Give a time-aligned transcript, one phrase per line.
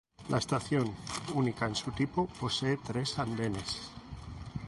[0.29, 0.91] La estación,
[1.35, 3.71] única en su tipo, posee tres andenes.